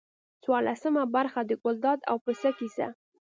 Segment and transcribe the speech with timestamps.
[0.43, 2.87] څوارلسمه برخه د ګلداد او پسه کیسه.